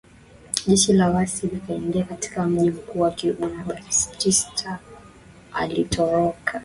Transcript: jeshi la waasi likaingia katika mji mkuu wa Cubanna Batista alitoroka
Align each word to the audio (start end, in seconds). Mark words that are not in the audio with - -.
jeshi 0.67 0.93
la 0.93 1.09
waasi 1.09 1.47
likaingia 1.47 2.03
katika 2.03 2.45
mji 2.47 2.69
mkuu 2.69 2.99
wa 2.99 3.11
Cubanna 3.11 3.63
Batista 3.63 4.79
alitoroka 5.53 6.59